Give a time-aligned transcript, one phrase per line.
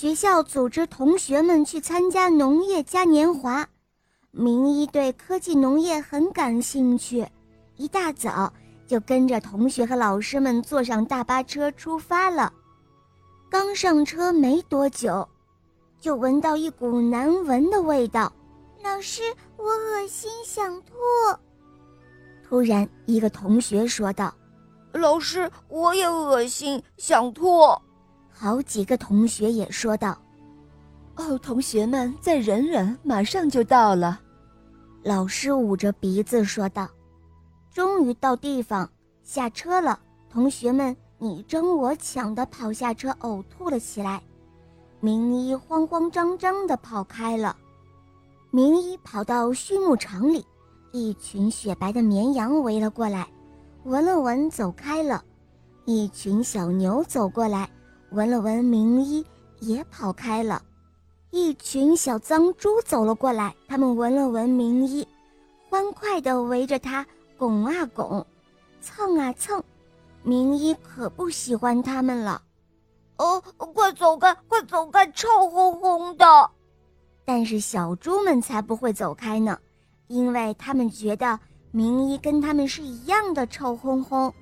[0.00, 3.66] 学校组织同学们去参加农业嘉年华。
[4.30, 7.26] 明一对科技农业很感兴趣，
[7.74, 8.52] 一大早
[8.86, 12.52] 就跟着同学和老师们坐上大巴车出发了。
[13.50, 15.28] 刚上车没多久，
[16.00, 18.32] 就闻到一股难闻的味道。
[18.84, 19.22] 老师，
[19.56, 20.92] 我恶心想吐。
[22.48, 24.32] 突然，一个同学说道
[24.94, 27.66] ：“老师，我也恶心想吐。”
[28.40, 30.16] 好几个同学也说道
[31.18, 34.20] ：“哦，同学们再忍忍，马上就到了。”
[35.02, 36.88] 老师捂着鼻子说道
[37.74, 38.88] ：“终于到地方，
[39.24, 39.98] 下车了。”
[40.30, 44.22] 同学们你争我抢的跑下车，呕吐了起来。
[45.00, 47.56] 明一慌慌张张的跑开了。
[48.52, 50.46] 明一跑到畜牧场里，
[50.92, 53.26] 一群雪白的绵羊围了过来，
[53.82, 55.24] 闻了闻，走开了。
[55.86, 57.68] 一群小牛走过来。
[58.10, 59.24] 闻了闻，名医
[59.60, 60.62] 也跑开了。
[61.30, 65.06] 一群小脏猪走了过来，他们闻了闻名医，
[65.68, 67.06] 欢快地围着他
[67.36, 68.26] 拱啊拱，
[68.80, 69.62] 蹭啊蹭。
[70.22, 72.40] 名医可不喜欢他们了。
[73.18, 76.50] 哦，快走开，快走开，臭烘烘的！
[77.26, 79.58] 但是小猪们才不会走开呢，
[80.06, 81.38] 因为他们觉得
[81.70, 84.32] 名医跟他们是一样的臭烘烘。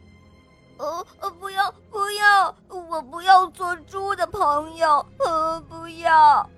[0.79, 6.49] 呃呃，不要不要，我不要做猪的朋友，呃，不要！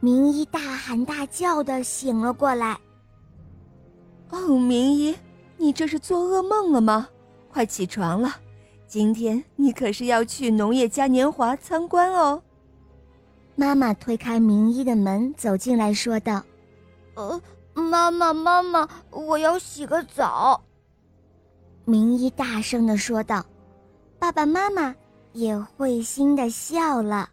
[0.00, 2.78] 明一大喊大叫的醒了过来。
[4.30, 5.16] 哦，明一，
[5.56, 7.08] 你这是做噩梦了吗？
[7.50, 8.34] 快起床了，
[8.86, 12.42] 今天你可是要去农业嘉年华参观哦。
[13.54, 16.42] 妈妈推开明一的门，走进来说道
[17.16, 17.40] ：“呃，
[17.72, 20.62] 妈妈妈妈，我要洗个澡。”
[21.88, 23.46] 明一大声的说道
[24.18, 24.92] ：“爸爸妈妈
[25.32, 27.30] 也会心的笑了。”